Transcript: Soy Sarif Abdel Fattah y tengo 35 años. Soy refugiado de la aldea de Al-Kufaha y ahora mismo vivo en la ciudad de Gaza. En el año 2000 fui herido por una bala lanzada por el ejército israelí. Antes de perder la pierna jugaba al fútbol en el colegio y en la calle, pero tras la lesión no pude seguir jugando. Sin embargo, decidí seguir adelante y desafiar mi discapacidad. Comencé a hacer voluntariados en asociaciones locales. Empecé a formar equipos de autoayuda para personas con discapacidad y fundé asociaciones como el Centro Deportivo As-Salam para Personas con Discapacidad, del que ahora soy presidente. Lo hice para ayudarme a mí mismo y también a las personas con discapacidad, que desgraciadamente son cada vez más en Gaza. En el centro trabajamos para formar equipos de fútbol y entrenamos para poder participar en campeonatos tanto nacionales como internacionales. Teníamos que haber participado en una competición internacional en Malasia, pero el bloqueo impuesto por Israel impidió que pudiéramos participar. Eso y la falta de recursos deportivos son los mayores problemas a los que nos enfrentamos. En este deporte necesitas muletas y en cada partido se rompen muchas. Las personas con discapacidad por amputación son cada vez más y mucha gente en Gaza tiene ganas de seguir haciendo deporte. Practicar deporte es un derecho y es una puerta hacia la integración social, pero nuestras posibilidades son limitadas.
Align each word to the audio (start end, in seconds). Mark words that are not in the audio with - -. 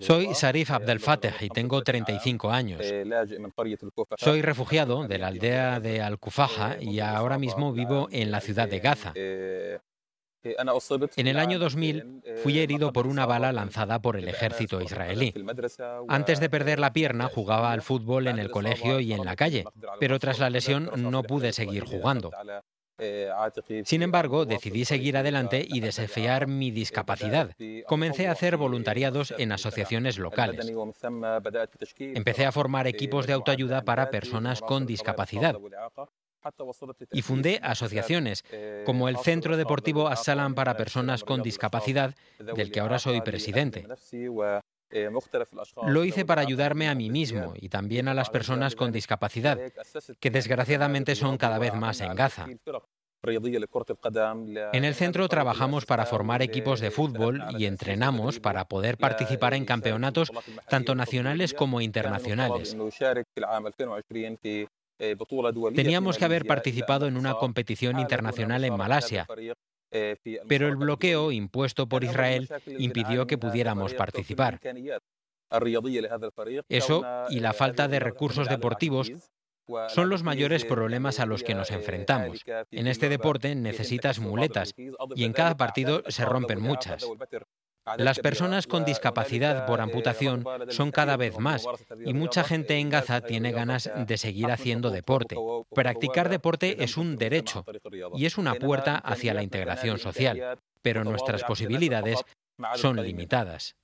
Soy 0.00 0.34
Sarif 0.34 0.70
Abdel 0.70 1.00
Fattah 1.00 1.34
y 1.40 1.48
tengo 1.48 1.82
35 1.82 2.50
años. 2.50 2.80
Soy 4.18 4.42
refugiado 4.42 5.06
de 5.06 5.18
la 5.18 5.28
aldea 5.28 5.80
de 5.80 6.02
Al-Kufaha 6.02 6.76
y 6.80 7.00
ahora 7.00 7.38
mismo 7.38 7.72
vivo 7.72 8.08
en 8.10 8.30
la 8.30 8.40
ciudad 8.40 8.68
de 8.68 8.80
Gaza. 8.80 9.12
En 10.42 11.26
el 11.26 11.38
año 11.38 11.58
2000 11.58 12.22
fui 12.42 12.58
herido 12.58 12.92
por 12.92 13.06
una 13.06 13.26
bala 13.26 13.52
lanzada 13.52 14.00
por 14.00 14.16
el 14.16 14.26
ejército 14.26 14.80
israelí. 14.80 15.34
Antes 16.08 16.40
de 16.40 16.48
perder 16.48 16.78
la 16.78 16.92
pierna 16.92 17.28
jugaba 17.28 17.72
al 17.72 17.82
fútbol 17.82 18.26
en 18.26 18.38
el 18.38 18.50
colegio 18.50 19.00
y 19.00 19.12
en 19.12 19.24
la 19.24 19.36
calle, 19.36 19.64
pero 19.98 20.18
tras 20.18 20.38
la 20.38 20.50
lesión 20.50 20.90
no 20.96 21.22
pude 21.22 21.52
seguir 21.52 21.84
jugando. 21.84 22.30
Sin 23.84 24.02
embargo, 24.02 24.44
decidí 24.44 24.84
seguir 24.84 25.16
adelante 25.16 25.64
y 25.66 25.80
desafiar 25.80 26.46
mi 26.46 26.70
discapacidad. 26.70 27.54
Comencé 27.86 28.28
a 28.28 28.32
hacer 28.32 28.56
voluntariados 28.56 29.34
en 29.38 29.52
asociaciones 29.52 30.18
locales. 30.18 30.70
Empecé 31.98 32.46
a 32.46 32.52
formar 32.52 32.86
equipos 32.86 33.26
de 33.26 33.32
autoayuda 33.32 33.82
para 33.82 34.10
personas 34.10 34.60
con 34.60 34.86
discapacidad 34.86 35.56
y 37.12 37.22
fundé 37.22 37.60
asociaciones 37.62 38.44
como 38.84 39.08
el 39.08 39.18
Centro 39.18 39.56
Deportivo 39.56 40.08
As-Salam 40.08 40.54
para 40.54 40.76
Personas 40.76 41.24
con 41.24 41.42
Discapacidad, 41.42 42.14
del 42.38 42.70
que 42.70 42.80
ahora 42.80 42.98
soy 42.98 43.20
presidente. 43.20 43.86
Lo 45.86 46.04
hice 46.04 46.24
para 46.24 46.42
ayudarme 46.42 46.88
a 46.88 46.94
mí 46.94 47.10
mismo 47.10 47.52
y 47.56 47.68
también 47.68 48.08
a 48.08 48.14
las 48.14 48.30
personas 48.30 48.74
con 48.74 48.90
discapacidad, 48.90 49.58
que 50.18 50.30
desgraciadamente 50.30 51.14
son 51.14 51.36
cada 51.36 51.58
vez 51.58 51.74
más 51.74 52.00
en 52.00 52.14
Gaza. 52.14 52.46
En 53.22 54.84
el 54.84 54.94
centro 54.94 55.28
trabajamos 55.28 55.84
para 55.84 56.06
formar 56.06 56.40
equipos 56.40 56.80
de 56.80 56.90
fútbol 56.90 57.42
y 57.58 57.66
entrenamos 57.66 58.40
para 58.40 58.64
poder 58.64 58.96
participar 58.96 59.52
en 59.54 59.66
campeonatos 59.66 60.32
tanto 60.68 60.94
nacionales 60.94 61.52
como 61.52 61.80
internacionales. 61.82 62.76
Teníamos 65.74 66.18
que 66.18 66.24
haber 66.24 66.46
participado 66.46 67.06
en 67.06 67.16
una 67.16 67.34
competición 67.34 67.98
internacional 67.98 68.64
en 68.64 68.76
Malasia, 68.76 69.26
pero 70.48 70.68
el 70.68 70.76
bloqueo 70.76 71.32
impuesto 71.32 71.88
por 71.88 72.04
Israel 72.04 72.48
impidió 72.78 73.26
que 73.26 73.36
pudiéramos 73.36 73.92
participar. 73.94 74.60
Eso 76.68 77.04
y 77.28 77.40
la 77.40 77.52
falta 77.52 77.88
de 77.88 77.98
recursos 77.98 78.48
deportivos 78.48 79.12
son 79.88 80.08
los 80.08 80.22
mayores 80.22 80.64
problemas 80.64 81.20
a 81.20 81.26
los 81.26 81.42
que 81.42 81.54
nos 81.54 81.70
enfrentamos. 81.70 82.44
En 82.70 82.86
este 82.86 83.08
deporte 83.08 83.54
necesitas 83.54 84.18
muletas 84.18 84.74
y 85.14 85.24
en 85.24 85.32
cada 85.32 85.56
partido 85.56 86.02
se 86.08 86.24
rompen 86.24 86.60
muchas. 86.60 87.06
Las 87.96 88.18
personas 88.18 88.66
con 88.66 88.84
discapacidad 88.84 89.66
por 89.66 89.80
amputación 89.80 90.44
son 90.68 90.90
cada 90.90 91.16
vez 91.16 91.38
más 91.38 91.64
y 92.04 92.14
mucha 92.14 92.44
gente 92.44 92.78
en 92.78 92.90
Gaza 92.90 93.20
tiene 93.22 93.52
ganas 93.52 93.90
de 93.96 94.18
seguir 94.18 94.50
haciendo 94.50 94.90
deporte. 94.90 95.36
Practicar 95.74 96.28
deporte 96.28 96.84
es 96.84 96.96
un 96.96 97.16
derecho 97.16 97.64
y 98.14 98.26
es 98.26 98.38
una 98.38 98.54
puerta 98.54 98.96
hacia 98.96 99.34
la 99.34 99.42
integración 99.42 99.98
social, 99.98 100.58
pero 100.82 101.04
nuestras 101.04 101.42
posibilidades 101.44 102.20
son 102.74 103.02
limitadas. 103.02 103.76